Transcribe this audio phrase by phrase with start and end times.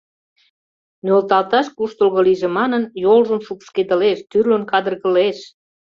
[1.05, 5.37] Нӧлталалташ куштылго лийже манын, йолжым шупшкедылеш, тӱрлын кадыргылеш.